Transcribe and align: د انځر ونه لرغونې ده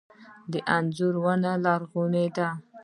د 0.51 0.53
انځر 0.75 1.13
ونه 1.23 1.51
لرغونې 1.65 2.27
ده 2.37 2.47